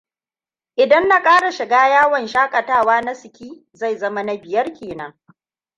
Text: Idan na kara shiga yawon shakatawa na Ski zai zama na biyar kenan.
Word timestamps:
Idan 0.75 1.07
na 1.07 1.21
kara 1.23 1.51
shiga 1.51 1.89
yawon 1.89 2.27
shakatawa 2.27 3.01
na 3.01 3.15
Ski 3.15 3.67
zai 3.73 3.97
zama 3.97 4.23
na 4.23 4.37
biyar 4.37 4.73
kenan. 4.73 5.13